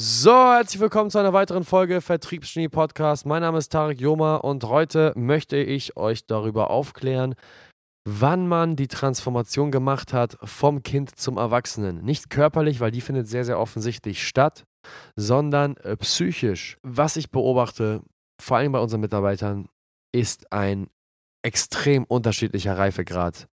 So, 0.00 0.30
herzlich 0.30 0.80
willkommen 0.80 1.10
zu 1.10 1.18
einer 1.18 1.32
weiteren 1.32 1.64
Folge 1.64 2.00
Vertriebsgenie 2.00 2.68
Podcast. 2.68 3.26
Mein 3.26 3.42
Name 3.42 3.58
ist 3.58 3.72
Tarek 3.72 4.00
Joma 4.00 4.36
und 4.36 4.62
heute 4.62 5.12
möchte 5.16 5.56
ich 5.56 5.96
euch 5.96 6.24
darüber 6.24 6.70
aufklären, 6.70 7.34
wann 8.04 8.46
man 8.46 8.76
die 8.76 8.86
Transformation 8.86 9.72
gemacht 9.72 10.12
hat 10.12 10.38
vom 10.44 10.84
Kind 10.84 11.18
zum 11.18 11.36
Erwachsenen. 11.36 12.04
Nicht 12.04 12.30
körperlich, 12.30 12.78
weil 12.78 12.92
die 12.92 13.00
findet 13.00 13.26
sehr, 13.26 13.44
sehr 13.44 13.58
offensichtlich 13.58 14.24
statt, 14.24 14.62
sondern 15.16 15.76
äh, 15.78 15.96
psychisch. 15.96 16.78
Was 16.84 17.16
ich 17.16 17.32
beobachte, 17.32 18.00
vor 18.40 18.58
allem 18.58 18.70
bei 18.70 18.78
unseren 18.78 19.00
Mitarbeitern, 19.00 19.68
ist 20.14 20.52
ein 20.52 20.86
extrem 21.42 22.04
unterschiedlicher 22.04 22.78
Reifegrad 22.78 23.48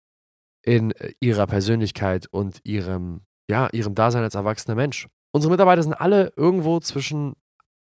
in 0.61 0.91
äh, 0.91 1.13
ihrer 1.21 1.47
Persönlichkeit 1.47 2.27
und 2.31 2.59
ihrem, 2.65 3.21
ja, 3.49 3.69
ihrem 3.71 3.95
Dasein 3.95 4.23
als 4.23 4.35
erwachsener 4.35 4.75
Mensch. 4.75 5.07
Unsere 5.33 5.51
Mitarbeiter 5.51 5.83
sind 5.83 5.93
alle 5.93 6.31
irgendwo 6.35 6.79
zwischen 6.79 7.35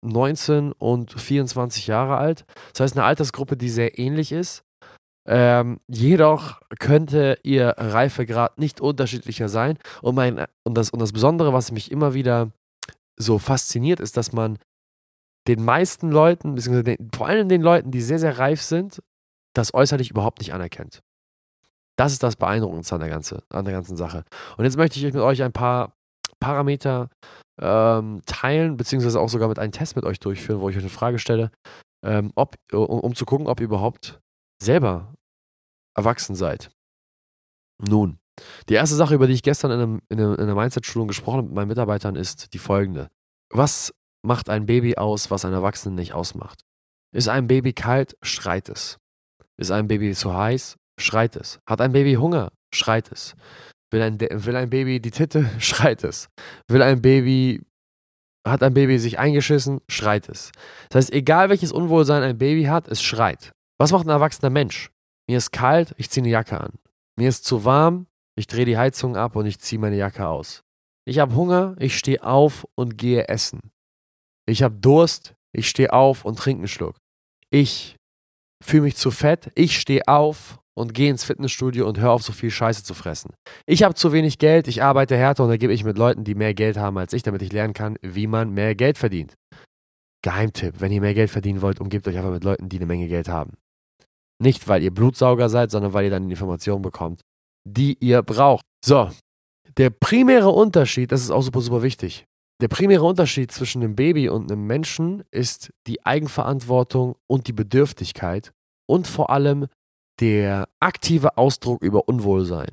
19 0.01 0.71
und 0.73 1.11
24 1.13 1.87
Jahre 1.87 2.17
alt. 2.17 2.45
Das 2.73 2.81
heißt, 2.81 2.97
eine 2.97 3.05
Altersgruppe, 3.05 3.55
die 3.55 3.69
sehr 3.69 3.99
ähnlich 3.99 4.31
ist. 4.31 4.63
Ähm, 5.27 5.79
jedoch 5.87 6.61
könnte 6.79 7.39
ihr 7.43 7.75
Reifegrad 7.77 8.59
nicht 8.59 8.81
unterschiedlicher 8.81 9.49
sein. 9.49 9.77
Und, 10.01 10.15
mein, 10.15 10.45
und, 10.63 10.75
das, 10.75 10.91
und 10.91 10.99
das 10.99 11.13
Besondere, 11.13 11.53
was 11.53 11.71
mich 11.71 11.91
immer 11.91 12.13
wieder 12.13 12.51
so 13.17 13.39
fasziniert, 13.39 13.99
ist, 13.99 14.17
dass 14.17 14.33
man 14.33 14.57
den 15.47 15.63
meisten 15.63 16.11
Leuten, 16.11 16.55
beziehungsweise 16.55 16.83
den, 16.83 17.09
vor 17.15 17.27
allem 17.27 17.49
den 17.49 17.61
Leuten, 17.61 17.91
die 17.91 18.01
sehr, 18.01 18.19
sehr 18.19 18.37
reif 18.37 18.61
sind, 18.61 19.01
das 19.53 19.73
äußerlich 19.73 20.11
überhaupt 20.11 20.39
nicht 20.39 20.53
anerkennt. 20.53 21.01
Das 21.97 22.11
ist 22.11 22.23
das 22.23 22.35
Beeindruckendste 22.35 22.95
an 22.95 23.01
der, 23.01 23.09
ganze, 23.09 23.43
an 23.49 23.65
der 23.65 23.73
ganzen 23.73 23.95
Sache. 23.95 24.25
Und 24.57 24.65
jetzt 24.65 24.77
möchte 24.77 24.99
ich 24.99 25.05
mit 25.05 25.15
euch 25.15 25.41
ein 25.43 25.53
paar 25.53 25.95
Parameter 26.39 27.09
ähm, 27.59 28.21
teilen, 28.25 28.77
beziehungsweise 28.77 29.19
auch 29.19 29.29
sogar 29.29 29.47
mit 29.47 29.59
einem 29.59 29.71
Test 29.71 29.95
mit 29.95 30.05
euch 30.05 30.19
durchführen, 30.19 30.59
wo 30.59 30.69
ich 30.69 30.75
euch 30.75 30.83
eine 30.83 30.89
Frage 30.89 31.19
stelle, 31.19 31.51
ähm, 32.03 32.31
ob, 32.35 32.55
um, 32.71 32.99
um 32.99 33.15
zu 33.15 33.25
gucken, 33.25 33.47
ob 33.47 33.59
ihr 33.59 33.65
überhaupt 33.65 34.19
selber 34.61 35.13
erwachsen 35.95 36.35
seid. 36.35 36.69
Nun, 37.81 38.19
die 38.69 38.73
erste 38.73 38.95
Sache, 38.95 39.15
über 39.15 39.27
die 39.27 39.33
ich 39.33 39.43
gestern 39.43 39.71
in, 39.71 39.79
einem, 39.79 40.01
in, 40.09 40.19
einer, 40.19 40.39
einer 40.39 40.55
Mindset-Schulung 40.55 41.07
gesprochen 41.07 41.37
habe 41.37 41.47
mit 41.47 41.55
meinen 41.55 41.67
Mitarbeitern, 41.67 42.15
ist 42.15 42.53
die 42.53 42.59
folgende. 42.59 43.09
Was 43.49 43.93
macht 44.25 44.49
ein 44.49 44.65
Baby 44.65 44.97
aus, 44.97 45.31
was 45.31 45.45
ein 45.45 45.53
Erwachsenen 45.53 45.95
nicht 45.95 46.13
ausmacht? 46.13 46.61
Ist 47.13 47.29
ein 47.29 47.47
Baby 47.47 47.73
kalt, 47.73 48.17
schreit 48.21 48.69
es. 48.69 48.97
Ist 49.57 49.71
ein 49.71 49.87
Baby 49.87 50.13
zu 50.13 50.33
heiß, 50.33 50.75
schreit 50.99 51.35
es. 51.35 51.59
Hat 51.65 51.79
ein 51.79 51.93
Baby 51.93 52.15
Hunger, 52.15 52.51
schreit 52.73 53.11
es. 53.11 53.35
Will 53.91 54.01
ein, 54.01 54.19
will 54.19 54.55
ein 54.55 54.69
Baby 54.69 54.99
die 54.99 55.11
Titte, 55.11 55.49
schreit 55.59 56.03
es. 56.03 56.29
Will 56.67 56.81
ein 56.81 57.01
Baby, 57.01 57.61
hat 58.47 58.63
ein 58.63 58.73
Baby 58.73 58.99
sich 58.99 59.19
eingeschissen, 59.19 59.81
schreit 59.87 60.29
es. 60.29 60.51
Das 60.89 61.05
heißt, 61.05 61.13
egal 61.13 61.49
welches 61.49 61.71
Unwohlsein 61.71 62.23
ein 62.23 62.37
Baby 62.37 62.65
hat, 62.65 62.87
es 62.87 63.01
schreit. 63.01 63.51
Was 63.79 63.91
macht 63.91 64.05
ein 64.05 64.11
erwachsener 64.11 64.49
Mensch? 64.49 64.91
Mir 65.27 65.37
ist 65.37 65.51
kalt, 65.51 65.93
ich 65.97 66.09
ziehe 66.09 66.23
eine 66.23 66.31
Jacke 66.31 66.59
an. 66.59 66.73
Mir 67.17 67.29
ist 67.29 67.45
zu 67.45 67.65
warm, 67.65 68.07
ich 68.37 68.47
drehe 68.47 68.65
die 68.65 68.77
Heizung 68.77 69.15
ab 69.15 69.35
und 69.35 69.45
ich 69.45 69.59
ziehe 69.59 69.79
meine 69.79 69.97
Jacke 69.97 70.27
aus. 70.27 70.63
Ich 71.07 71.19
habe 71.19 71.35
Hunger, 71.35 71.75
ich 71.79 71.97
stehe 71.97 72.23
auf 72.23 72.67
und 72.75 72.97
gehe 72.97 73.27
essen. 73.27 73.71
Ich 74.47 74.63
habe 74.63 74.75
Durst, 74.75 75.35
ich 75.53 75.69
stehe 75.69 75.93
auf 75.93 76.25
und 76.25 76.37
trinke 76.37 76.61
einen 76.61 76.67
Schluck. 76.67 76.97
Ich 77.49 77.95
fühle 78.63 78.83
mich 78.83 78.97
zu 78.97 79.11
fett, 79.11 79.51
ich 79.55 79.79
stehe 79.79 80.07
auf 80.07 80.59
und 80.77 80.93
gehe 80.93 81.09
ins 81.09 81.23
Fitnessstudio 81.23 81.87
und 81.87 81.99
hör 81.99 82.11
auf, 82.11 82.21
so 82.21 82.33
viel 82.33 82.51
Scheiße 82.51 82.83
zu 82.83 82.93
fressen. 82.93 83.33
Ich 83.65 83.83
habe 83.83 83.95
zu 83.95 84.11
wenig 84.11 84.37
Geld, 84.37 84.67
ich 84.67 84.83
arbeite 84.83 85.15
härter 85.15 85.43
und 85.43 85.49
da 85.49 85.57
gebe 85.57 85.73
ich 85.73 85.83
mit 85.83 85.97
Leuten, 85.97 86.23
die 86.23 86.35
mehr 86.35 86.53
Geld 86.53 86.77
haben 86.77 86.97
als 86.97 87.13
ich, 87.13 87.23
damit 87.23 87.41
ich 87.41 87.51
lernen 87.51 87.73
kann, 87.73 87.97
wie 88.01 88.27
man 88.27 88.51
mehr 88.51 88.75
Geld 88.75 88.97
verdient. 88.97 89.35
Geheimtipp, 90.21 90.81
wenn 90.81 90.91
ihr 90.91 91.01
mehr 91.01 91.13
Geld 91.13 91.29
verdienen 91.29 91.61
wollt, 91.61 91.79
umgebt 91.79 92.07
euch 92.07 92.17
einfach 92.17 92.31
mit 92.31 92.43
Leuten, 92.43 92.67
die 92.67 92.77
eine 92.77 92.87
Menge 92.87 93.07
Geld 93.07 93.29
haben. 93.29 93.53
Nicht, 94.41 94.67
weil 94.67 94.83
ihr 94.83 94.93
Blutsauger 94.93 95.49
seid, 95.49 95.71
sondern 95.71 95.93
weil 95.93 96.05
ihr 96.05 96.11
dann 96.11 96.29
Informationen 96.29 96.81
bekommt, 96.81 97.21
die 97.63 97.97
ihr 97.99 98.21
braucht. 98.21 98.65
So, 98.83 99.09
der 99.77 99.89
primäre 99.91 100.49
Unterschied, 100.49 101.11
das 101.11 101.21
ist 101.21 101.31
auch 101.31 101.41
super, 101.41 101.61
super 101.61 101.81
wichtig. 101.83 102.25
Der 102.61 102.69
primäre 102.69 103.03
Unterschied 103.03 103.51
zwischen 103.51 103.83
einem 103.83 103.95
Baby 103.95 104.29
und 104.29 104.51
einem 104.51 104.65
Menschen 104.65 105.23
ist 105.31 105.71
die 105.87 106.05
Eigenverantwortung 106.05 107.15
und 107.27 107.47
die 107.47 107.53
Bedürftigkeit 107.53 108.51
und 108.87 109.07
vor 109.07 109.29
allem 109.29 109.67
der 110.19 110.67
aktive 110.79 111.37
Ausdruck 111.37 111.81
über 111.81 112.07
Unwohlsein. 112.07 112.69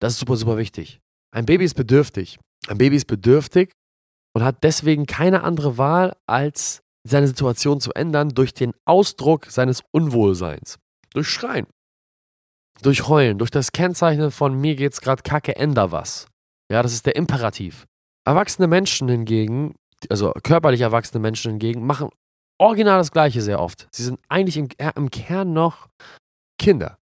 Das 0.00 0.14
ist 0.14 0.20
super, 0.20 0.36
super 0.36 0.56
wichtig. 0.56 1.00
Ein 1.34 1.46
Baby 1.46 1.64
ist 1.64 1.74
bedürftig. 1.74 2.38
Ein 2.68 2.78
Baby 2.78 2.96
ist 2.96 3.06
bedürftig 3.06 3.72
und 4.34 4.42
hat 4.42 4.62
deswegen 4.62 5.06
keine 5.06 5.42
andere 5.42 5.78
Wahl, 5.78 6.16
als 6.26 6.82
seine 7.08 7.26
Situation 7.26 7.80
zu 7.80 7.92
ändern 7.92 8.30
durch 8.30 8.52
den 8.54 8.72
Ausdruck 8.84 9.46
seines 9.46 9.82
Unwohlseins. 9.92 10.78
Durch 11.14 11.28
Schreien. 11.28 11.66
Durch 12.82 13.08
Heulen. 13.08 13.38
Durch 13.38 13.50
das 13.50 13.72
Kennzeichnen 13.72 14.30
von 14.30 14.54
mir 14.54 14.76
geht's 14.76 15.00
gerade 15.00 15.22
kacke, 15.22 15.56
änder 15.56 15.90
was. 15.90 16.26
Ja, 16.70 16.82
das 16.82 16.92
ist 16.92 17.06
der 17.06 17.16
Imperativ. 17.16 17.86
Erwachsene 18.26 18.68
Menschen 18.68 19.08
hingegen, 19.08 19.74
also 20.10 20.32
körperlich 20.42 20.82
erwachsene 20.82 21.20
Menschen 21.20 21.52
hingegen, 21.52 21.86
machen 21.86 22.10
original 22.58 22.98
das 22.98 23.10
Gleiche 23.10 23.40
sehr 23.40 23.60
oft. 23.60 23.88
Sie 23.90 24.04
sind 24.04 24.20
eigentlich 24.28 24.58
im, 24.58 24.68
im 24.96 25.10
Kern 25.10 25.52
noch 25.52 25.88
Kinder. 26.58 26.98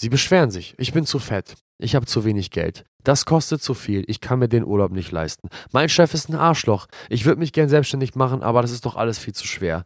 Sie 0.00 0.08
beschweren 0.08 0.50
sich. 0.50 0.74
Ich 0.78 0.92
bin 0.92 1.06
zu 1.06 1.18
fett. 1.18 1.54
Ich 1.78 1.94
habe 1.94 2.06
zu 2.06 2.24
wenig 2.24 2.50
Geld. 2.50 2.84
Das 3.04 3.24
kostet 3.24 3.62
zu 3.62 3.74
viel. 3.74 4.04
Ich 4.08 4.20
kann 4.20 4.38
mir 4.38 4.48
den 4.48 4.64
Urlaub 4.64 4.90
nicht 4.90 5.12
leisten. 5.12 5.48
Mein 5.72 5.88
Chef 5.88 6.12
ist 6.12 6.28
ein 6.28 6.34
Arschloch. 6.34 6.86
Ich 7.08 7.24
würde 7.24 7.38
mich 7.38 7.52
gern 7.52 7.68
selbstständig 7.68 8.14
machen, 8.14 8.42
aber 8.42 8.62
das 8.62 8.72
ist 8.72 8.84
doch 8.84 8.96
alles 8.96 9.18
viel 9.18 9.34
zu 9.34 9.46
schwer. 9.46 9.84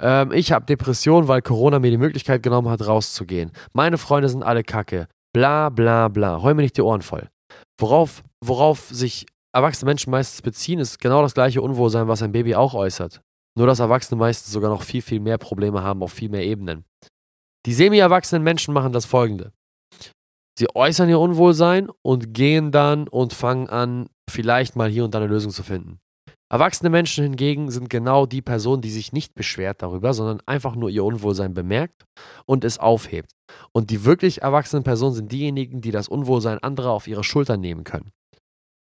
Ähm, 0.00 0.32
ich 0.32 0.52
habe 0.52 0.66
Depressionen, 0.66 1.28
weil 1.28 1.42
Corona 1.42 1.78
mir 1.78 1.90
die 1.90 1.98
Möglichkeit 1.98 2.42
genommen 2.42 2.68
hat, 2.68 2.86
rauszugehen. 2.86 3.52
Meine 3.72 3.98
Freunde 3.98 4.28
sind 4.28 4.42
alle 4.42 4.64
kacke. 4.64 5.06
Bla 5.32 5.68
bla 5.68 6.08
bla. 6.08 6.42
Heu 6.42 6.54
mir 6.54 6.62
nicht 6.62 6.76
die 6.76 6.82
Ohren 6.82 7.02
voll. 7.02 7.28
Worauf, 7.78 8.22
worauf 8.42 8.88
sich 8.88 9.26
erwachsene 9.52 9.90
Menschen 9.90 10.10
meistens 10.10 10.42
beziehen, 10.42 10.78
ist 10.78 10.98
genau 10.98 11.22
das 11.22 11.34
gleiche 11.34 11.60
Unwohlsein, 11.60 12.08
was 12.08 12.22
ein 12.22 12.32
Baby 12.32 12.54
auch 12.54 12.74
äußert. 12.74 13.20
Nur 13.54 13.66
dass 13.66 13.80
Erwachsene 13.80 14.18
meistens 14.18 14.52
sogar 14.52 14.70
noch 14.70 14.82
viel, 14.82 15.02
viel 15.02 15.20
mehr 15.20 15.38
Probleme 15.38 15.82
haben 15.82 16.02
auf 16.02 16.12
viel 16.12 16.30
mehr 16.30 16.44
Ebenen. 16.44 16.84
Die 17.66 17.74
semi-erwachsenen 17.74 18.42
Menschen 18.42 18.74
machen 18.74 18.92
das 18.92 19.04
folgende. 19.04 19.52
Sie 20.58 20.66
äußern 20.74 21.08
ihr 21.08 21.18
Unwohlsein 21.18 21.88
und 22.02 22.34
gehen 22.34 22.72
dann 22.72 23.08
und 23.08 23.32
fangen 23.32 23.68
an, 23.68 24.08
vielleicht 24.28 24.76
mal 24.76 24.90
hier 24.90 25.04
und 25.04 25.14
da 25.14 25.18
eine 25.18 25.28
Lösung 25.28 25.50
zu 25.50 25.62
finden. 25.62 25.98
Erwachsene 26.52 26.90
Menschen 26.90 27.24
hingegen 27.24 27.70
sind 27.70 27.88
genau 27.88 28.26
die 28.26 28.42
Person, 28.42 28.82
die 28.82 28.90
sich 28.90 29.12
nicht 29.12 29.34
beschwert 29.34 29.80
darüber, 29.80 30.12
sondern 30.12 30.42
einfach 30.44 30.76
nur 30.76 30.90
ihr 30.90 31.02
Unwohlsein 31.02 31.54
bemerkt 31.54 32.04
und 32.44 32.62
es 32.64 32.78
aufhebt. 32.78 33.32
Und 33.72 33.88
die 33.88 34.04
wirklich 34.04 34.42
erwachsenen 34.42 34.82
Personen 34.82 35.14
sind 35.14 35.32
diejenigen, 35.32 35.80
die 35.80 35.92
das 35.92 36.08
Unwohlsein 36.08 36.58
anderer 36.58 36.90
auf 36.90 37.06
ihre 37.06 37.24
Schultern 37.24 37.60
nehmen 37.60 37.84
können. 37.84 38.10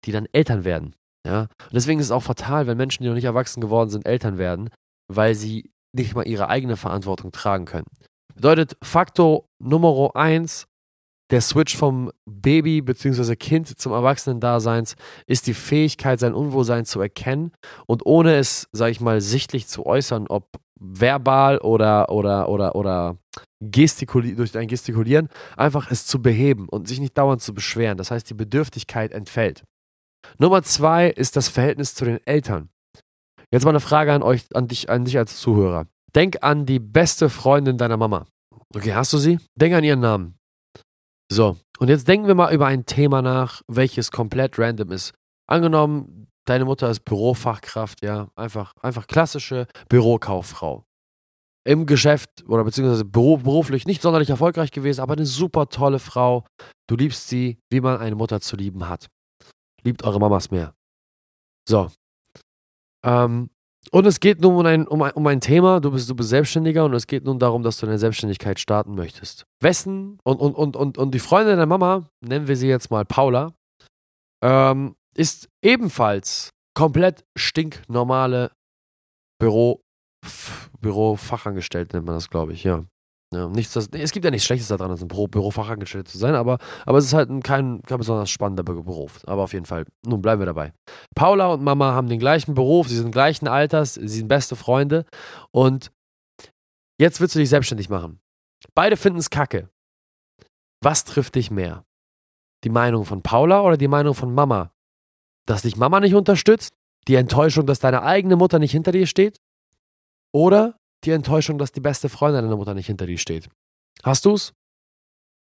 Die 0.05 0.11
dann 0.11 0.25
Eltern 0.31 0.63
werden. 0.63 0.95
Ja? 1.27 1.41
Und 1.41 1.73
deswegen 1.73 1.99
ist 1.99 2.07
es 2.07 2.11
auch 2.11 2.23
fatal, 2.23 2.65
wenn 2.65 2.77
Menschen, 2.77 3.03
die 3.03 3.09
noch 3.09 3.15
nicht 3.15 3.25
erwachsen 3.25 3.61
geworden 3.61 3.91
sind, 3.91 4.07
Eltern 4.07 4.39
werden, 4.39 4.71
weil 5.07 5.35
sie 5.35 5.69
nicht 5.93 6.15
mal 6.15 6.27
ihre 6.27 6.49
eigene 6.49 6.75
Verantwortung 6.75 7.31
tragen 7.31 7.65
können. 7.65 7.87
Bedeutet 8.35 8.77
Faktor 8.81 9.45
Nummer 9.59 10.15
eins, 10.15 10.67
der 11.31 11.41
Switch 11.41 11.77
vom 11.77 12.11
Baby 12.25 12.81
bzw. 12.81 13.35
Kind 13.35 13.79
zum 13.79 13.91
Erwachsenen-Daseins 13.91 14.95
ist 15.27 15.47
die 15.47 15.53
Fähigkeit, 15.53 16.19
sein 16.19 16.33
Unwohlsein 16.33 16.85
zu 16.85 16.99
erkennen 17.01 17.51
und 17.85 18.05
ohne 18.05 18.35
es, 18.35 18.67
sage 18.71 18.91
ich 18.91 19.01
mal, 19.01 19.21
sichtlich 19.21 19.67
zu 19.67 19.85
äußern, 19.85 20.27
ob 20.27 20.47
verbal 20.79 21.59
oder, 21.59 22.09
oder, 22.09 22.49
oder, 22.49 22.75
oder 22.75 23.17
gestikuli 23.61 24.35
durch 24.35 24.57
ein 24.57 24.67
Gestikulieren, 24.67 25.27
einfach 25.57 25.91
es 25.91 26.05
zu 26.05 26.21
beheben 26.21 26.69
und 26.69 26.87
sich 26.87 26.99
nicht 26.99 27.17
dauernd 27.17 27.41
zu 27.41 27.53
beschweren. 27.53 27.97
Das 27.97 28.11
heißt, 28.11 28.29
die 28.29 28.33
Bedürftigkeit 28.35 29.11
entfällt. 29.11 29.63
Nummer 30.37 30.63
zwei 30.63 31.09
ist 31.09 31.35
das 31.35 31.49
Verhältnis 31.49 31.93
zu 31.95 32.05
den 32.05 32.25
Eltern. 32.25 32.69
Jetzt 33.51 33.65
mal 33.65 33.71
eine 33.71 33.79
Frage 33.79 34.13
an 34.13 34.23
euch, 34.23 34.45
an 34.53 34.67
dich, 34.67 34.89
an 34.89 35.05
dich 35.05 35.17
als 35.17 35.39
Zuhörer. 35.39 35.87
Denk 36.15 36.37
an 36.41 36.65
die 36.65 36.79
beste 36.79 37.29
Freundin 37.29 37.77
deiner 37.77 37.97
Mama. 37.97 38.25
Okay, 38.75 38.93
hast 38.93 39.13
du 39.13 39.17
sie? 39.17 39.39
Denk 39.55 39.73
an 39.73 39.83
ihren 39.83 39.99
Namen. 39.99 40.37
So, 41.31 41.57
und 41.79 41.89
jetzt 41.89 42.07
denken 42.07 42.27
wir 42.27 42.35
mal 42.35 42.53
über 42.53 42.67
ein 42.67 42.85
Thema 42.85 43.21
nach, 43.21 43.61
welches 43.67 44.11
komplett 44.11 44.57
random 44.57 44.91
ist. 44.91 45.13
Angenommen, 45.47 46.27
deine 46.45 46.65
Mutter 46.65 46.89
ist 46.89 47.05
Bürofachkraft, 47.05 48.03
ja, 48.03 48.29
einfach, 48.35 48.73
einfach 48.81 49.07
klassische 49.07 49.67
Bürokauffrau. 49.87 50.83
Im 51.65 51.85
Geschäft 51.85 52.29
oder 52.47 52.63
beziehungsweise 52.63 53.05
beruflich 53.05 53.85
nicht 53.85 54.01
sonderlich 54.01 54.29
erfolgreich 54.29 54.71
gewesen, 54.71 55.01
aber 55.01 55.13
eine 55.13 55.25
super 55.25 55.69
tolle 55.69 55.99
Frau. 55.99 56.45
Du 56.87 56.95
liebst 56.95 57.27
sie, 57.27 57.59
wie 57.69 57.81
man 57.81 57.99
eine 57.99 58.15
Mutter 58.15 58.41
zu 58.41 58.55
lieben 58.55 58.87
hat. 58.87 59.07
Liebt 59.83 60.03
eure 60.03 60.19
Mamas 60.19 60.49
mehr. 60.49 60.73
So. 61.67 61.91
Ähm, 63.05 63.49
und 63.91 64.05
es 64.05 64.19
geht 64.19 64.41
nun 64.41 64.55
um 64.55 64.65
ein, 64.65 64.87
um, 64.87 65.01
ein, 65.01 65.11
um 65.13 65.25
ein 65.27 65.41
Thema, 65.41 65.79
du 65.79 65.91
bist, 65.91 66.09
du 66.09 66.15
bist 66.15 66.29
Selbstständiger 66.29 66.85
und 66.85 66.93
es 66.93 67.07
geht 67.07 67.25
nun 67.25 67.39
darum, 67.39 67.63
dass 67.63 67.77
du 67.77 67.85
deine 67.85 67.97
Selbstständigkeit 67.97 68.59
starten 68.59 68.95
möchtest. 68.95 69.45
Wessen 69.61 70.19
und, 70.23 70.39
und, 70.39 70.53
und, 70.53 70.75
und, 70.75 70.97
und 70.97 71.11
die 71.11 71.19
Freundin 71.19 71.53
deiner 71.53 71.65
Mama, 71.65 72.09
nennen 72.21 72.47
wir 72.47 72.55
sie 72.55 72.67
jetzt 72.67 72.91
mal 72.91 73.05
Paula, 73.05 73.53
ähm, 74.43 74.95
ist 75.15 75.49
ebenfalls 75.63 76.51
komplett 76.75 77.25
stinknormale 77.37 78.51
Büro, 79.39 79.81
Bürofachangestellte 80.81 81.97
nennt 81.97 82.05
man 82.05 82.15
das, 82.15 82.29
glaube 82.29 82.53
ich, 82.53 82.63
ja. 82.63 82.85
Ja, 83.31 83.47
nichts, 83.47 83.73
das, 83.73 83.89
es 83.91 84.11
gibt 84.11 84.25
ja 84.25 84.31
nichts 84.31 84.45
Schlechtes 84.45 84.69
daran, 84.69 84.89
als 84.89 85.03
ein 85.03 85.07
Büro, 85.07 85.27
Bürofachangestellte 85.27 86.11
zu 86.11 86.17
sein, 86.17 86.33
aber, 86.33 86.57
aber 86.87 86.97
es 86.97 87.05
ist 87.05 87.13
halt 87.13 87.29
ein, 87.29 87.43
kein, 87.43 87.83
kein 87.83 87.99
besonders 87.99 88.31
spannender 88.31 88.63
Beruf. 88.63 89.21
Aber 89.27 89.43
auf 89.43 89.53
jeden 89.53 89.65
Fall, 89.65 89.85
nun 90.03 90.21
bleiben 90.21 90.41
wir 90.41 90.47
dabei. 90.47 90.73
Paula 91.15 91.53
und 91.53 91.61
Mama 91.61 91.93
haben 91.93 92.09
den 92.09 92.17
gleichen 92.17 92.55
Beruf, 92.55 92.87
sie 92.87 92.97
sind 92.97 93.11
gleichen 93.11 93.47
Alters, 93.47 93.93
sie 93.93 94.07
sind 94.07 94.27
beste 94.27 94.55
Freunde 94.55 95.05
und 95.51 95.91
jetzt 96.99 97.21
willst 97.21 97.35
du 97.35 97.39
dich 97.39 97.49
selbstständig 97.49 97.89
machen. 97.89 98.19
Beide 98.73 98.97
finden 98.97 99.19
es 99.19 99.29
kacke. 99.29 99.69
Was 100.81 101.03
trifft 101.03 101.35
dich 101.35 101.51
mehr? 101.51 101.85
Die 102.63 102.69
Meinung 102.69 103.05
von 103.05 103.21
Paula 103.21 103.61
oder 103.61 103.77
die 103.77 103.87
Meinung 103.87 104.15
von 104.15 104.33
Mama? 104.33 104.71
Dass 105.45 105.61
dich 105.61 105.77
Mama 105.77 105.99
nicht 105.99 106.15
unterstützt? 106.15 106.73
Die 107.07 107.15
Enttäuschung, 107.15 107.67
dass 107.67 107.79
deine 107.79 108.01
eigene 108.01 108.35
Mutter 108.35 108.57
nicht 108.57 108.71
hinter 108.71 108.91
dir 108.91 109.05
steht? 109.05 109.37
Oder 110.33 110.78
die 111.03 111.11
Enttäuschung, 111.11 111.57
dass 111.57 111.71
die 111.71 111.79
beste 111.79 112.09
Freundin 112.09 112.43
deiner 112.43 112.57
Mutter 112.57 112.73
nicht 112.73 112.87
hinter 112.87 113.05
dir 113.05 113.17
steht. 113.17 113.49
Hast 114.03 114.25
du's? 114.25 114.53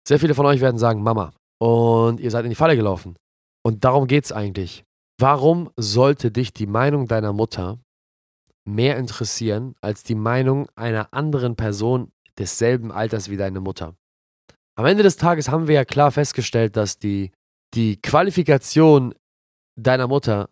Sehr 0.07 0.19
viele 0.19 0.36
von 0.36 0.46
euch 0.46 0.62
werden 0.62 0.78
sagen, 0.78 1.02
Mama. 1.02 1.34
Und 1.60 2.19
ihr 2.19 2.31
seid 2.31 2.46
in 2.46 2.50
die 2.50 2.56
Falle 2.56 2.75
gelaufen. 2.75 3.16
Und 3.63 3.84
darum 3.84 4.07
geht's 4.07 4.31
eigentlich. 4.31 4.84
Warum 5.19 5.72
sollte 5.78 6.31
dich 6.31 6.54
die 6.54 6.68
Meinung 6.68 7.07
deiner 7.07 7.34
Mutter 7.34 7.80
mehr 8.66 8.98
interessieren 8.98 9.75
als 9.81 10.04
die 10.04 10.16
Meinung 10.16 10.68
einer 10.75 11.13
anderen 11.13 11.56
Person 11.56 12.12
desselben 12.38 12.92
Alters 12.92 13.30
wie 13.30 13.38
deine 13.38 13.62
Mutter? 13.62 13.96
Am 14.78 14.86
Ende 14.86 15.04
des 15.04 15.16
Tages 15.16 15.50
haben 15.50 15.68
wir 15.68 15.75
ja 15.75 15.86
klar 15.86 16.12
festgestellt, 16.12 16.75
dass 16.75 17.00
die, 17.00 17.31
die 17.74 18.01
Qualifikation 18.01 19.16
deiner 19.78 20.08
Mutter 20.08 20.50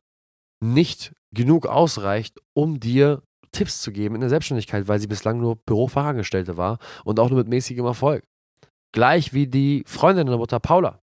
nicht 0.63 1.13
genug 1.33 1.67
ausreicht, 1.67 2.39
um 2.53 2.79
dir 2.79 3.21
Tipps 3.53 3.81
zu 3.81 3.91
geben 3.91 4.15
in 4.15 4.21
der 4.21 4.29
Selbstständigkeit, 4.29 4.87
weil 4.87 4.99
sie 4.99 5.07
bislang 5.07 5.39
nur 5.39 5.55
Bürofachangestellte 5.55 6.57
war 6.57 6.79
und 7.05 7.19
auch 7.19 7.29
nur 7.29 7.39
mit 7.39 7.47
mäßigem 7.47 7.85
Erfolg. 7.85 8.25
Gleich 8.91 9.33
wie 9.33 9.47
die 9.47 9.83
Freundin 9.87 10.27
der 10.27 10.37
Mutter 10.37 10.59
Paula. 10.59 10.99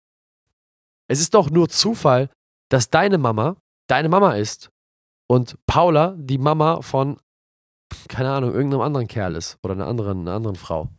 Es 1.07 1.21
ist 1.21 1.33
doch 1.33 1.49
nur 1.49 1.69
Zufall, 1.69 2.29
dass 2.69 2.89
deine 2.89 3.17
Mama 3.17 3.55
deine 3.89 4.09
Mama 4.09 4.35
ist 4.35 4.69
und 5.27 5.57
Paula 5.65 6.15
die 6.17 6.37
Mama 6.37 6.81
von, 6.81 7.17
keine 8.07 8.31
Ahnung, 8.31 8.53
irgendeinem 8.53 8.81
anderen 8.81 9.07
Kerl 9.07 9.35
ist 9.35 9.57
oder 9.63 9.73
einer 9.73 9.87
anderen, 9.87 10.21
einer 10.21 10.35
anderen 10.35 10.55
Frau. 10.55 10.89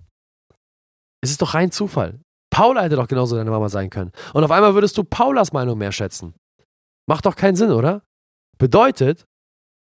Es 1.22 1.30
ist 1.30 1.40
doch 1.40 1.54
rein 1.54 1.70
Zufall. 1.70 2.20
Paula 2.50 2.82
hätte 2.82 2.96
doch 2.96 3.08
genauso 3.08 3.36
deine 3.36 3.50
Mama 3.50 3.68
sein 3.68 3.90
können. 3.90 4.10
Und 4.34 4.42
auf 4.42 4.50
einmal 4.50 4.74
würdest 4.74 4.98
du 4.98 5.04
Paulas 5.04 5.52
Meinung 5.52 5.78
mehr 5.78 5.92
schätzen. 5.92 6.34
Macht 7.06 7.26
doch 7.26 7.36
keinen 7.36 7.56
Sinn, 7.56 7.70
oder? 7.70 8.02
Bedeutet, 8.58 9.26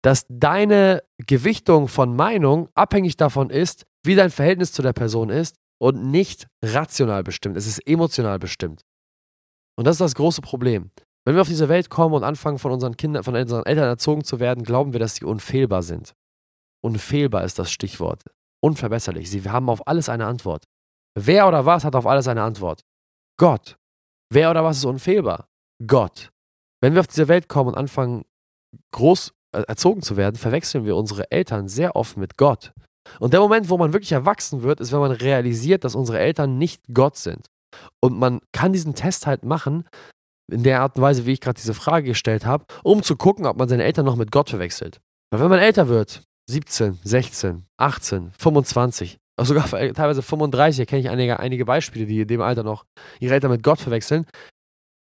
dass 0.06 0.25
deine 0.29 1.03
Gewichtung 1.19 1.88
von 1.88 2.14
Meinung 2.14 2.69
abhängig 2.76 3.17
davon 3.17 3.50
ist, 3.50 3.87
wie 4.05 4.14
dein 4.14 4.31
Verhältnis 4.31 4.70
zu 4.70 4.81
der 4.81 4.93
Person 4.93 5.31
ist 5.31 5.56
und 5.82 6.12
nicht 6.12 6.47
rational 6.64 7.25
bestimmt. 7.25 7.56
Es 7.56 7.67
ist 7.67 7.85
emotional 7.88 8.38
bestimmt. 8.38 8.82
Und 9.76 9.85
das 9.85 9.97
ist 9.97 10.00
das 10.03 10.14
große 10.14 10.43
Problem. 10.43 10.93
Wenn 11.25 11.35
wir 11.35 11.41
auf 11.43 11.49
diese 11.49 11.69
Welt 11.69 11.91
kommen 11.91 12.14
und 12.14 12.23
anfangen, 12.23 12.61
von 12.61 12.70
unseren 12.70 12.97
Kindern, 12.97 13.25
von 13.25 13.35
unseren 13.35 13.67
Eltern 13.67 13.88
erzogen 13.88 14.23
zu 14.23 14.38
werden, 14.38 14.62
glauben 14.62 14.93
wir, 14.93 15.00
dass 15.00 15.17
sie 15.17 15.25
unfehlbar 15.25 15.82
sind. 15.82 16.14
Unfehlbar 16.85 17.43
ist 17.43 17.59
das 17.59 17.73
Stichwort. 17.73 18.23
Unverbesserlich. 18.62 19.29
Sie 19.29 19.43
haben 19.50 19.69
auf 19.69 19.88
alles 19.88 20.09
eine 20.09 20.26
Antwort. 20.26 20.67
Wer 21.19 21.49
oder 21.49 21.67
was 21.67 21.82
hat 21.82 21.97
auf 21.97 22.06
alles 22.06 22.29
eine 22.29 22.44
Antwort? 22.44 22.82
Gott. 23.41 23.76
Wer 24.32 24.52
oder 24.52 24.62
was 24.62 24.76
ist 24.76 24.85
unfehlbar? 24.85 25.49
Gott. 25.85 26.31
Wenn 26.81 26.94
wir 26.94 27.00
auf 27.00 27.09
diese 27.09 27.26
Welt 27.26 27.49
kommen 27.49 27.70
und 27.70 27.76
anfangen, 27.76 28.25
groß 28.93 29.32
erzogen 29.64 30.03
zu 30.03 30.17
werden, 30.17 30.37
verwechseln 30.37 30.85
wir 30.85 30.97
unsere 30.97 31.31
Eltern 31.31 31.69
sehr 31.69 31.97
oft 31.97 32.17
mit 32.17 32.37
Gott. 32.37 32.73
Und 33.20 33.32
der 33.32 33.41
Moment, 33.41 33.69
wo 33.69 33.79
man 33.79 33.93
wirklich 33.93 34.12
erwachsen 34.12 34.62
wird, 34.62 34.81
ist, 34.81 34.93
wenn 34.93 35.00
man 35.00 35.12
realisiert, 35.12 35.85
dass 35.85 35.94
unsere 35.94 36.19
Eltern 36.19 36.58
nicht 36.58 36.82
Gott 36.93 37.17
sind. 37.17 37.47
Und 38.00 38.19
man 38.19 38.41
kann 38.53 38.73
diesen 38.73 38.94
Test 38.94 39.26
halt 39.26 39.44
machen, 39.44 39.85
in 40.50 40.62
der 40.62 40.81
Art 40.81 40.97
und 40.97 41.03
Weise, 41.03 41.26
wie 41.26 41.32
ich 41.32 41.41
gerade 41.41 41.58
diese 41.58 41.75
Frage 41.75 42.08
gestellt 42.08 42.47
habe, 42.47 42.64
um 42.85 43.03
zu 43.03 43.17
gucken, 43.17 43.47
ob 43.47 43.56
man 43.56 43.69
seine 43.69 43.85
Eltern 43.85 44.06
noch 44.06 44.17
mit 44.17 44.31
Gott 44.31 44.50
verwechselt. 44.50 45.00
Weil 45.31 45.41
wenn 45.41 45.50
man 45.50 45.59
älter 45.59 45.88
wird, 45.88 46.23
17, 46.49 46.99
16, 47.02 47.64
18, 47.76 48.32
25, 48.38 49.19
auch 49.37 49.47
sogar 49.47 49.67
teilweise 49.69 50.23
35, 50.23 50.87
kenne 50.87 51.00
ich 51.00 51.11
einige, 51.11 51.41
einige 51.41 51.64
Beispiele, 51.64 52.06
die 52.06 52.20
in 52.20 52.29
dem 52.29 52.41
Alter 52.41 52.62
noch 52.62 52.85
ihre 53.19 53.35
Eltern 53.35 53.50
mit 53.50 53.62
Gott 53.62 53.81
verwechseln, 53.81 54.26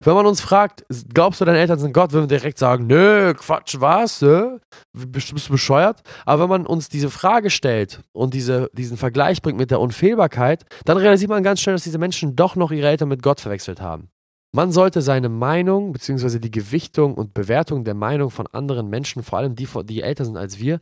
wenn 0.04 0.14
man 0.14 0.26
uns 0.26 0.40
fragt, 0.40 0.84
glaubst 1.12 1.40
du, 1.40 1.44
deine 1.44 1.58
Eltern 1.58 1.78
sind 1.78 1.92
Gott, 1.92 2.12
würden 2.12 2.28
wir 2.28 2.38
direkt 2.38 2.58
sagen, 2.58 2.86
nö, 2.86 3.34
Quatsch, 3.34 3.76
was? 3.78 4.22
Äh? 4.22 4.58
Bist, 4.92 5.32
bist 5.32 5.48
du 5.48 5.52
bescheuert? 5.52 6.02
Aber 6.24 6.44
wenn 6.44 6.50
man 6.50 6.66
uns 6.66 6.88
diese 6.88 7.10
Frage 7.10 7.50
stellt 7.50 8.00
und 8.12 8.34
diese, 8.34 8.70
diesen 8.72 8.96
Vergleich 8.96 9.42
bringt 9.42 9.58
mit 9.58 9.70
der 9.70 9.80
Unfehlbarkeit, 9.80 10.64
dann 10.84 10.96
realisiert 10.96 11.30
man 11.30 11.42
ganz 11.42 11.60
schnell, 11.60 11.74
dass 11.74 11.84
diese 11.84 11.98
Menschen 11.98 12.36
doch 12.36 12.56
noch 12.56 12.70
ihre 12.70 12.88
Eltern 12.88 13.08
mit 13.08 13.22
Gott 13.22 13.40
verwechselt 13.40 13.80
haben. 13.80 14.08
Man 14.54 14.70
sollte 14.70 15.00
seine 15.00 15.30
Meinung 15.30 15.92
bzw. 15.92 16.38
die 16.38 16.50
Gewichtung 16.50 17.14
und 17.14 17.32
Bewertung 17.32 17.84
der 17.84 17.94
Meinung 17.94 18.30
von 18.30 18.46
anderen 18.48 18.90
Menschen, 18.90 19.22
vor 19.22 19.38
allem 19.38 19.56
die, 19.56 19.66
die 19.84 20.02
älter 20.02 20.26
sind 20.26 20.36
als 20.36 20.58
wir, 20.58 20.80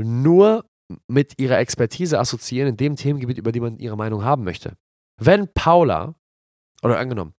nur 0.00 0.64
mit 1.08 1.38
ihrer 1.38 1.58
Expertise 1.58 2.18
assoziieren 2.18 2.70
in 2.70 2.76
dem 2.76 2.96
Themengebiet, 2.96 3.38
über 3.38 3.52
die 3.52 3.60
man 3.60 3.78
ihre 3.78 3.96
Meinung 3.96 4.24
haben 4.24 4.44
möchte. 4.44 4.74
Wenn 5.20 5.52
Paula, 5.52 6.14
oder 6.82 6.98
angenommen, 6.98 7.34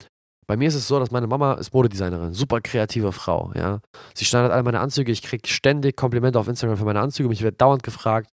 bei 0.48 0.56
mir 0.56 0.68
ist 0.68 0.74
es 0.74 0.88
so, 0.88 0.98
dass 0.98 1.10
meine 1.10 1.26
Mama 1.26 1.54
ist 1.54 1.74
Modedesignerin, 1.74 2.32
super 2.32 2.60
kreative 2.60 3.12
Frau, 3.12 3.52
ja. 3.54 3.80
Sie 4.14 4.24
schneidet 4.24 4.50
alle 4.50 4.62
meine 4.62 4.80
Anzüge, 4.80 5.12
ich 5.12 5.22
kriege 5.22 5.46
ständig 5.46 5.96
Komplimente 5.96 6.38
auf 6.38 6.48
Instagram 6.48 6.78
für 6.78 6.84
meine 6.84 7.00
Anzüge, 7.00 7.28
mich 7.28 7.42
wird 7.42 7.60
dauernd 7.60 7.82
gefragt, 7.82 8.30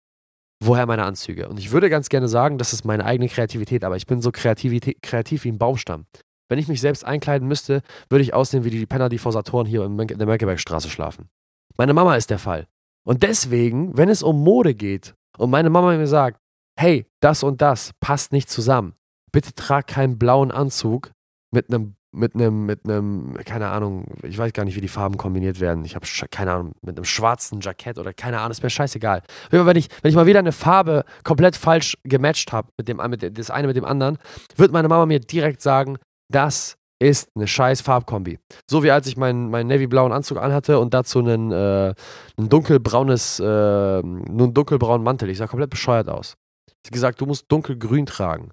woher 0.64 0.86
meine 0.86 1.04
Anzüge. 1.04 1.50
Und 1.50 1.60
ich 1.60 1.72
würde 1.72 1.90
ganz 1.90 2.08
gerne 2.08 2.30
sagen, 2.30 2.58
das 2.58 2.72
ist 2.72 2.86
meine 2.86 3.06
eigene 3.06 3.28
Kreativität, 3.28 3.84
aber 3.84 3.98
ich 3.98 4.08
bin 4.08 4.22
so 4.22 4.32
kreativ 4.32 4.72
wie 5.44 5.50
ein 5.52 5.58
Baumstamm. 5.58 6.06
Wenn 6.48 6.60
ich 6.60 6.68
mich 6.68 6.80
selbst 6.80 7.04
einkleiden 7.04 7.48
müsste, 7.48 7.82
würde 8.10 8.24
ich 8.24 8.34
aussehen 8.34 8.64
wie 8.64 8.70
die 8.70 8.86
Penner, 8.86 9.10
die 9.10 9.18
vor 9.18 9.34
Saturn 9.34 9.66
hier 9.66 9.84
in 9.84 9.98
der 9.98 10.28
Mönckebergstraße 10.28 10.90
schlafen. 10.90 11.30
Meine 11.78 11.94
Mama 11.94 12.16
ist 12.16 12.30
der 12.30 12.40
Fall. 12.40 12.68
Und 13.04 13.24
deswegen, 13.24 13.98
wenn 13.98 14.10
es 14.10 14.24
um 14.24 14.42
Mode 14.42 14.74
geht 14.74 15.16
und 15.38 15.50
meine 15.50 15.70
Mama 15.70 15.96
mir 15.98 16.08
sagt, 16.08 16.40
hey, 16.80 17.06
das 17.20 17.44
und 17.44 17.62
das 17.62 17.92
passt 18.00 18.32
nicht 18.32 18.50
zusammen, 18.50 18.94
bitte 19.32 19.54
trag 19.54 19.88
keinen 19.88 20.18
blauen 20.18 20.52
Anzug 20.52 21.12
mit 21.52 21.70
einem 21.70 21.96
mit 22.16 22.36
einem, 22.36 22.66
mit 22.66 22.86
einem, 22.86 23.36
keine 23.46 23.70
Ahnung, 23.70 24.06
ich 24.24 24.38
weiß 24.38 24.54
gar 24.54 24.66
nicht, 24.66 24.76
wie 24.76 24.82
die 24.82 24.88
Farben 24.88 25.18
kombiniert 25.18 25.60
werden. 25.60 25.86
Ich 25.86 25.96
habe 25.96 26.06
keine 26.32 26.52
Ahnung, 26.54 26.72
mit 26.82 26.98
einem 26.98 27.06
schwarzen 27.06 27.60
Jackett 27.62 27.98
oder 27.98 28.14
keine 28.14 28.40
Ahnung, 28.40 28.52
ist 28.52 28.64
mir 28.64 28.70
scheißegal. 28.70 29.22
Wenn 29.52 29.76
ich, 29.76 29.90
wenn 30.02 30.10
ich 30.10 30.16
mal 30.16 30.26
wieder 30.26 30.40
eine 30.40 30.52
Farbe 30.52 31.06
komplett 31.24 31.56
falsch 31.56 31.98
gematcht 32.04 32.52
habe, 32.54 32.70
mit 32.78 32.88
dem, 32.88 32.98
mit 33.10 33.38
das 33.38 33.50
eine 33.50 33.68
mit 33.68 33.76
dem 33.76 33.86
anderen, 33.86 34.18
wird 34.56 34.72
meine 34.72 34.88
Mama 34.88 35.06
mir 35.06 35.20
direkt 35.20 35.62
sagen, 35.62 35.98
das 36.32 36.78
ist 37.00 37.30
eine 37.36 37.48
scheiß 37.48 37.82
Farbkombi. 37.82 38.40
So 38.70 38.84
wie 38.84 38.92
als 38.92 39.08
ich 39.08 39.18
meinen, 39.18 39.50
meinen 39.50 39.68
navy-blauen 39.68 40.12
Anzug 40.12 40.38
anhatte 40.38 40.80
und 40.80 40.94
dazu 40.94 41.20
einen, 41.20 41.52
äh, 41.52 41.94
ein 42.38 42.50
dunkelbraunes, 42.50 43.40
äh, 43.40 43.44
einen 43.44 44.54
dunkelbraunen 44.54 45.04
Mantel. 45.04 45.30
Ich 45.30 45.38
sah 45.38 45.48
komplett 45.48 45.70
bescheuert 45.70 46.08
aus. 46.08 46.36
Sie 46.68 46.88
hat 46.88 46.94
gesagt, 46.94 47.22
du 47.22 47.26
musst 47.26 47.52
dunkelgrün 47.52 48.06
tragen 48.06 48.52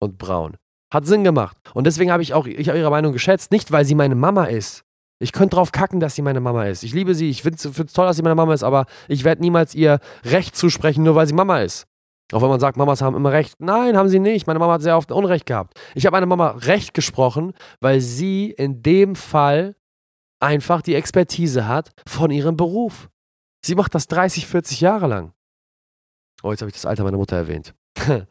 und 0.00 0.18
braun. 0.18 0.56
Hat 0.92 1.06
Sinn 1.06 1.24
gemacht. 1.24 1.56
Und 1.74 1.86
deswegen 1.86 2.10
habe 2.10 2.22
ich 2.22 2.34
auch 2.34 2.46
ich 2.46 2.68
hab 2.68 2.76
ihre 2.76 2.90
Meinung 2.90 3.12
geschätzt. 3.12 3.52
Nicht, 3.52 3.72
weil 3.72 3.84
sie 3.84 3.94
meine 3.94 4.14
Mama 4.14 4.44
ist. 4.44 4.84
Ich 5.20 5.32
könnte 5.32 5.56
drauf 5.56 5.72
kacken, 5.72 6.00
dass 6.00 6.14
sie 6.14 6.22
meine 6.22 6.40
Mama 6.40 6.64
ist. 6.66 6.84
Ich 6.84 6.94
liebe 6.94 7.14
sie. 7.14 7.28
Ich 7.28 7.42
finde 7.42 7.56
es 7.56 7.92
toll, 7.92 8.06
dass 8.06 8.16
sie 8.16 8.22
meine 8.22 8.36
Mama 8.36 8.54
ist, 8.54 8.62
aber 8.62 8.86
ich 9.08 9.24
werde 9.24 9.42
niemals 9.42 9.74
ihr 9.74 9.98
Recht 10.24 10.56
zusprechen, 10.56 11.02
nur 11.02 11.14
weil 11.14 11.26
sie 11.26 11.34
Mama 11.34 11.60
ist. 11.60 11.86
Auch 12.32 12.42
wenn 12.42 12.50
man 12.50 12.60
sagt, 12.60 12.76
Mamas 12.76 13.00
haben 13.00 13.16
immer 13.16 13.32
Recht. 13.32 13.54
Nein, 13.58 13.96
haben 13.96 14.08
sie 14.08 14.18
nicht. 14.18 14.46
Meine 14.46 14.58
Mama 14.58 14.74
hat 14.74 14.82
sehr 14.82 14.96
oft 14.96 15.10
Unrecht 15.10 15.46
gehabt. 15.46 15.78
Ich 15.94 16.04
habe 16.06 16.14
meiner 16.14 16.26
Mama 16.26 16.50
Recht 16.50 16.94
gesprochen, 16.94 17.52
weil 17.80 18.00
sie 18.00 18.50
in 18.50 18.82
dem 18.82 19.16
Fall 19.16 19.76
einfach 20.40 20.82
die 20.82 20.94
Expertise 20.94 21.66
hat 21.66 21.90
von 22.06 22.30
ihrem 22.30 22.56
Beruf. 22.56 23.08
Sie 23.64 23.74
macht 23.74 23.94
das 23.94 24.06
30, 24.08 24.46
40 24.46 24.80
Jahre 24.80 25.06
lang. 25.06 25.32
Oh, 26.42 26.50
jetzt 26.50 26.60
habe 26.60 26.68
ich 26.68 26.74
das 26.74 26.86
Alter 26.86 27.02
meiner 27.02 27.16
Mutter 27.16 27.36
erwähnt. 27.36 27.74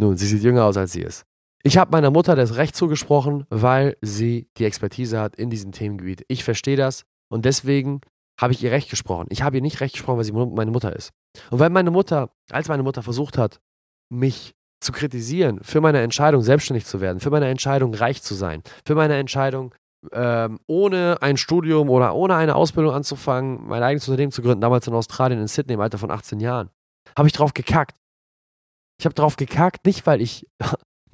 Nun, 0.00 0.16
sie 0.16 0.26
sieht 0.26 0.42
jünger 0.42 0.64
aus, 0.64 0.76
als 0.76 0.92
sie 0.92 1.02
ist. 1.02 1.24
Ich 1.66 1.78
habe 1.78 1.92
meiner 1.92 2.10
Mutter 2.10 2.36
das 2.36 2.56
Recht 2.56 2.76
zugesprochen, 2.76 3.46
weil 3.48 3.96
sie 4.02 4.48
die 4.58 4.66
Expertise 4.66 5.18
hat 5.18 5.34
in 5.36 5.48
diesem 5.48 5.72
Themengebiet. 5.72 6.22
Ich 6.28 6.44
verstehe 6.44 6.76
das 6.76 7.04
und 7.30 7.46
deswegen 7.46 8.02
habe 8.38 8.52
ich 8.52 8.62
ihr 8.62 8.70
Recht 8.70 8.90
gesprochen. 8.90 9.28
Ich 9.30 9.40
habe 9.40 9.56
ihr 9.56 9.62
nicht 9.62 9.80
Recht 9.80 9.94
gesprochen, 9.94 10.18
weil 10.18 10.24
sie 10.24 10.32
meine 10.32 10.70
Mutter 10.70 10.94
ist. 10.94 11.12
Und 11.50 11.60
weil 11.60 11.70
meine 11.70 11.90
Mutter, 11.90 12.28
als 12.50 12.68
meine 12.68 12.82
Mutter 12.82 13.02
versucht 13.02 13.38
hat, 13.38 13.60
mich 14.10 14.54
zu 14.80 14.92
kritisieren 14.92 15.60
für 15.62 15.80
meine 15.80 16.02
Entscheidung, 16.02 16.42
selbstständig 16.42 16.84
zu 16.84 17.00
werden, 17.00 17.18
für 17.18 17.30
meine 17.30 17.48
Entscheidung, 17.48 17.94
reich 17.94 18.22
zu 18.22 18.34
sein, 18.34 18.62
für 18.84 18.94
meine 18.94 19.16
Entscheidung, 19.16 19.74
ähm, 20.12 20.60
ohne 20.66 21.16
ein 21.22 21.38
Studium 21.38 21.88
oder 21.88 22.14
ohne 22.14 22.34
eine 22.34 22.56
Ausbildung 22.56 22.92
anzufangen, 22.92 23.66
mein 23.66 23.82
eigenes 23.82 24.06
Unternehmen 24.06 24.32
zu 24.32 24.42
gründen, 24.42 24.60
damals 24.60 24.86
in 24.86 24.92
Australien, 24.92 25.40
in 25.40 25.48
Sydney 25.48 25.74
im 25.74 25.80
Alter 25.80 25.96
von 25.96 26.10
18 26.10 26.40
Jahren, 26.40 26.68
habe 27.16 27.26
ich 27.26 27.32
drauf 27.32 27.54
gekackt. 27.54 27.96
Ich 29.00 29.06
habe 29.06 29.14
drauf 29.14 29.36
gekackt, 29.36 29.86
nicht 29.86 30.06
weil 30.06 30.20
ich 30.20 30.46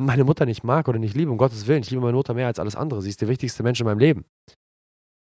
meine 0.01 0.25
Mutter 0.25 0.47
nicht 0.47 0.65
mag 0.65 0.89
oder 0.89 0.99
nicht 0.99 1.15
liebe, 1.15 1.31
um 1.31 1.39
Gottes 1.39 1.67
Willen. 1.67 1.83
Ich 1.83 1.91
liebe 1.91 2.03
meine 2.03 2.17
Mutter 2.17 2.35
mehr 2.35 2.47
als 2.47 2.59
alles 2.59 2.77
andere. 2.77 3.03
Sie 3.03 3.11
ist 3.11 3.21
der 3.21 3.29
wichtigste 3.29 3.63
Mensch 3.63 3.81
in 3.81 3.87
meinem 3.87 3.99
Leben. 3.99 4.25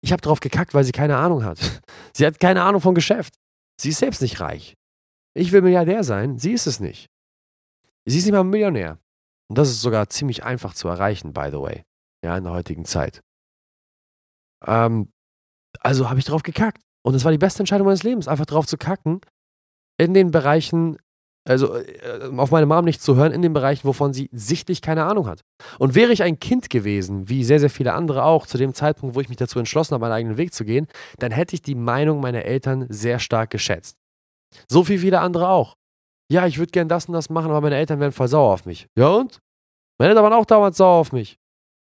Ich 0.02 0.12
habe 0.12 0.22
drauf 0.22 0.40
gekackt, 0.40 0.74
weil 0.74 0.84
sie 0.84 0.92
keine 0.92 1.16
Ahnung 1.16 1.44
hat. 1.44 1.58
Sie 2.14 2.24
hat 2.24 2.38
keine 2.38 2.62
Ahnung 2.62 2.80
von 2.80 2.94
Geschäft. 2.94 3.34
Sie 3.80 3.90
ist 3.90 3.98
selbst 3.98 4.22
nicht 4.22 4.40
reich. 4.40 4.74
Ich 5.34 5.52
will 5.52 5.60
Milliardär 5.60 6.02
sein, 6.02 6.38
sie 6.38 6.52
ist 6.52 6.66
es 6.66 6.80
nicht. 6.80 7.10
Sie 8.06 8.16
ist 8.16 8.24
nicht 8.24 8.32
mal 8.32 8.40
ein 8.40 8.48
Millionär. 8.48 8.98
Und 9.48 9.58
das 9.58 9.68
ist 9.68 9.82
sogar 9.82 10.08
ziemlich 10.08 10.44
einfach 10.44 10.72
zu 10.72 10.88
erreichen, 10.88 11.34
by 11.34 11.48
the 11.50 11.58
way. 11.58 11.82
Ja, 12.24 12.38
in 12.38 12.44
der 12.44 12.54
heutigen 12.54 12.86
Zeit. 12.86 13.20
Ähm, 14.64 15.10
also 15.80 16.08
habe 16.08 16.18
ich 16.18 16.24
drauf 16.24 16.42
gekackt. 16.42 16.80
Und 17.04 17.14
es 17.14 17.24
war 17.24 17.32
die 17.32 17.38
beste 17.38 17.60
Entscheidung 17.60 17.86
meines 17.86 18.02
Lebens, 18.02 18.28
einfach 18.28 18.46
drauf 18.46 18.66
zu 18.66 18.78
kacken, 18.78 19.20
in 19.98 20.14
den 20.14 20.30
Bereichen, 20.30 20.96
also 21.46 21.74
äh, 21.74 22.30
auf 22.36 22.50
meine 22.50 22.66
Mom 22.66 22.84
nicht 22.84 23.00
zu 23.00 23.16
hören, 23.16 23.32
in 23.32 23.42
den 23.42 23.52
Bereichen, 23.52 23.86
wovon 23.86 24.12
sie 24.12 24.28
sichtlich 24.32 24.82
keine 24.82 25.04
Ahnung 25.04 25.26
hat. 25.26 25.40
Und 25.78 25.94
wäre 25.94 26.12
ich 26.12 26.22
ein 26.22 26.38
Kind 26.38 26.70
gewesen, 26.70 27.28
wie 27.28 27.44
sehr, 27.44 27.60
sehr 27.60 27.70
viele 27.70 27.94
andere 27.94 28.24
auch, 28.24 28.46
zu 28.46 28.58
dem 28.58 28.74
Zeitpunkt, 28.74 29.14
wo 29.14 29.20
ich 29.20 29.28
mich 29.28 29.38
dazu 29.38 29.58
entschlossen 29.58 29.94
habe, 29.94 30.02
meinen 30.02 30.12
eigenen 30.12 30.36
Weg 30.36 30.52
zu 30.52 30.64
gehen, 30.64 30.86
dann 31.18 31.32
hätte 31.32 31.54
ich 31.54 31.62
die 31.62 31.74
Meinung 31.74 32.20
meiner 32.20 32.44
Eltern 32.44 32.86
sehr 32.88 33.18
stark 33.18 33.50
geschätzt. 33.50 33.96
So 34.68 34.88
wie 34.88 34.98
viele 34.98 35.20
andere 35.20 35.48
auch. 35.48 35.74
Ja, 36.30 36.46
ich 36.46 36.58
würde 36.58 36.72
gern 36.72 36.88
das 36.88 37.06
und 37.06 37.14
das 37.14 37.30
machen, 37.30 37.50
aber 37.50 37.60
meine 37.60 37.76
Eltern 37.76 38.00
wären 38.00 38.12
voll 38.12 38.28
sauer 38.28 38.52
auf 38.52 38.66
mich. 38.66 38.86
Ja 38.98 39.08
und? 39.08 39.38
Meine 39.98 40.10
Eltern 40.10 40.24
waren 40.24 40.32
auch 40.32 40.44
damals 40.44 40.76
sauer 40.76 41.00
auf 41.00 41.12
mich. 41.12 41.38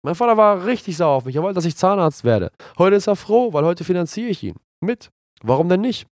Mein 0.03 0.15
Vater 0.15 0.37
war 0.37 0.65
richtig 0.65 0.97
sauer 0.97 1.15
auf 1.15 1.25
mich. 1.25 1.35
Er 1.35 1.41
wollte, 1.41 1.55
dass 1.55 1.65
ich 1.65 1.77
Zahnarzt 1.77 2.23
werde. 2.23 2.51
Heute 2.77 2.95
ist 2.95 3.07
er 3.07 3.15
froh, 3.15 3.53
weil 3.53 3.65
heute 3.65 3.83
finanziere 3.83 4.29
ich 4.29 4.43
ihn. 4.43 4.55
Mit. 4.81 5.09
Warum 5.41 5.69
denn 5.69 5.81
nicht? 5.81 6.05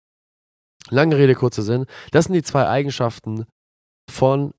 Lange 0.90 1.18
Rede, 1.18 1.36
kurzer 1.36 1.62
Sinn. 1.62 1.86
Das 2.12 2.26
sind 2.26 2.34
die 2.34 2.44
zwei 2.44 2.68
Eigenschaften 2.68 3.46
von 4.10 4.54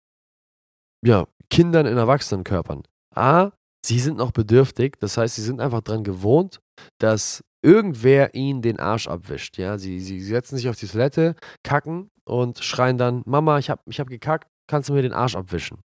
ja, 1.05 1.27
Kindern 1.51 1.87
in 1.87 1.99
Erwachsenenkörpern. 1.99 2.83
A, 3.15 3.51
sie 3.85 3.99
sind 3.99 4.17
noch 4.17 4.31
bedürftig, 4.31 4.99
das 5.01 5.17
heißt, 5.17 5.35
sie 5.35 5.43
sind 5.43 5.61
einfach 5.61 5.83
daran 5.83 6.05
gewohnt, 6.05 6.61
dass 6.99 7.43
irgendwer 7.63 8.35
ihnen 8.35 8.63
den 8.63 8.81
Arsch 8.81 9.09
abwischt. 9.09 9.59
Ja, 9.59 9.79
sie, 9.79 10.01
sie 10.01 10.21
setzen 10.21 10.57
sich 10.57 10.69
auf 10.69 10.77
die 10.77 10.87
Toilette, 10.87 11.37
kacken 11.63 12.11
und 12.25 12.59
schreien 12.59 12.99
dann: 12.99 13.23
Mama, 13.27 13.59
ich 13.59 13.71
habe 13.71 13.83
ich 13.87 14.01
hab 14.01 14.09
gekackt, 14.09 14.49
kannst 14.69 14.89
du 14.89 14.95
mir 14.95 15.03
den 15.03 15.13
Arsch 15.13 15.37
abwischen? 15.37 15.79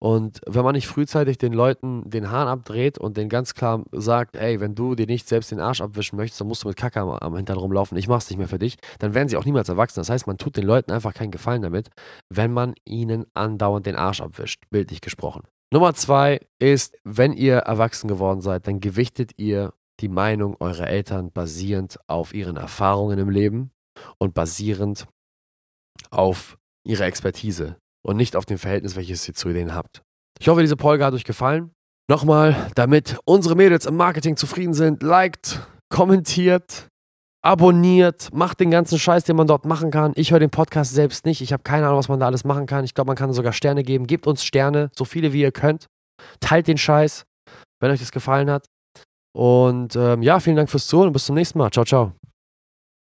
Und 0.00 0.40
wenn 0.46 0.64
man 0.64 0.74
nicht 0.74 0.86
frühzeitig 0.86 1.38
den 1.38 1.52
Leuten 1.52 2.08
den 2.08 2.30
Hahn 2.30 2.46
abdreht 2.46 2.98
und 2.98 3.16
denen 3.16 3.28
ganz 3.28 3.54
klar 3.54 3.84
sagt, 3.90 4.36
ey, 4.36 4.60
wenn 4.60 4.76
du 4.76 4.94
dir 4.94 5.06
nicht 5.06 5.26
selbst 5.26 5.50
den 5.50 5.58
Arsch 5.58 5.80
abwischen 5.80 6.16
möchtest, 6.16 6.40
dann 6.40 6.48
musst 6.48 6.62
du 6.62 6.68
mit 6.68 6.76
Kacke 6.76 7.00
am, 7.00 7.10
am 7.10 7.36
Hintern 7.36 7.58
rumlaufen, 7.58 7.98
ich 7.98 8.06
mach's 8.06 8.30
nicht 8.30 8.38
mehr 8.38 8.48
für 8.48 8.60
dich, 8.60 8.76
dann 9.00 9.14
werden 9.14 9.28
sie 9.28 9.36
auch 9.36 9.44
niemals 9.44 9.68
erwachsen. 9.68 9.98
Das 9.98 10.08
heißt, 10.08 10.28
man 10.28 10.38
tut 10.38 10.56
den 10.56 10.64
Leuten 10.64 10.92
einfach 10.92 11.14
keinen 11.14 11.32
Gefallen 11.32 11.62
damit, 11.62 11.90
wenn 12.28 12.52
man 12.52 12.74
ihnen 12.84 13.26
andauernd 13.34 13.86
den 13.86 13.96
Arsch 13.96 14.20
abwischt, 14.20 14.62
bildlich 14.70 15.00
gesprochen. 15.00 15.42
Nummer 15.72 15.94
zwei 15.94 16.40
ist, 16.60 16.96
wenn 17.04 17.32
ihr 17.32 17.56
erwachsen 17.56 18.08
geworden 18.08 18.40
seid, 18.40 18.66
dann 18.68 18.80
gewichtet 18.80 19.32
ihr 19.36 19.74
die 20.00 20.08
Meinung 20.08 20.56
eurer 20.60 20.86
Eltern 20.86 21.32
basierend 21.32 21.98
auf 22.06 22.32
ihren 22.32 22.56
Erfahrungen 22.56 23.18
im 23.18 23.30
Leben 23.30 23.72
und 24.18 24.32
basierend 24.32 25.06
auf 26.10 26.56
ihrer 26.84 27.04
Expertise 27.06 27.76
und 28.02 28.16
nicht 28.16 28.36
auf 28.36 28.46
dem 28.46 28.58
Verhältnis, 28.58 28.96
welches 28.96 29.26
ihr 29.28 29.34
zu 29.34 29.48
denen 29.50 29.74
habt. 29.74 30.02
Ich 30.40 30.48
hoffe, 30.48 30.60
diese 30.60 30.76
Folge 30.76 31.04
hat 31.04 31.14
euch 31.14 31.24
gefallen. 31.24 31.72
Nochmal, 32.10 32.70
damit 32.74 33.18
unsere 33.24 33.54
Mädels 33.54 33.84
im 33.84 33.96
Marketing 33.96 34.36
zufrieden 34.36 34.72
sind, 34.72 35.02
liked, 35.02 35.60
kommentiert, 35.90 36.88
abonniert, 37.42 38.32
macht 38.32 38.60
den 38.60 38.70
ganzen 38.70 38.98
Scheiß, 38.98 39.24
den 39.24 39.36
man 39.36 39.46
dort 39.46 39.64
machen 39.64 39.90
kann. 39.90 40.12
Ich 40.16 40.30
höre 40.30 40.40
den 40.40 40.50
Podcast 40.50 40.94
selbst 40.94 41.26
nicht. 41.26 41.40
Ich 41.42 41.52
habe 41.52 41.62
keine 41.62 41.86
Ahnung, 41.86 41.98
was 41.98 42.08
man 42.08 42.20
da 42.20 42.26
alles 42.26 42.44
machen 42.44 42.66
kann. 42.66 42.84
Ich 42.84 42.94
glaube, 42.94 43.08
man 43.08 43.16
kann 43.16 43.32
sogar 43.32 43.52
Sterne 43.52 43.82
geben. 43.82 44.06
Gebt 44.06 44.26
uns 44.26 44.42
Sterne, 44.42 44.90
so 44.96 45.04
viele 45.04 45.32
wie 45.32 45.42
ihr 45.42 45.52
könnt. 45.52 45.86
Teilt 46.40 46.66
den 46.66 46.78
Scheiß, 46.78 47.24
wenn 47.80 47.90
euch 47.90 48.00
das 48.00 48.12
gefallen 48.12 48.50
hat. 48.50 48.66
Und 49.36 49.94
ähm, 49.96 50.22
ja, 50.22 50.40
vielen 50.40 50.56
Dank 50.56 50.70
fürs 50.70 50.86
Zuhören 50.86 51.08
und 51.08 51.12
bis 51.12 51.26
zum 51.26 51.34
nächsten 51.34 51.58
Mal. 51.58 51.70
Ciao, 51.70 51.84
ciao. 51.84 52.12